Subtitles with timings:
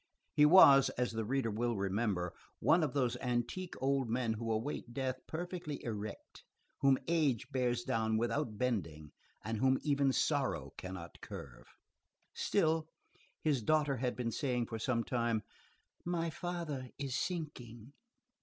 [0.33, 4.95] He was, as the reader will remember, one of those antique old men who await
[4.95, 6.43] death perfectly erect,
[6.79, 9.11] whom age bears down without bending,
[9.43, 11.67] and whom even sorrow cannot curve.
[12.33, 12.87] Still,
[13.43, 15.43] his daughter had been saying for some time:
[16.03, 17.93] "My father is sinking."